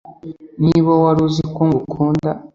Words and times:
Niba 0.65 0.91
wari 1.03 1.19
uzi 1.27 1.43
ko 1.55 1.61
ngukunda 1.67 2.29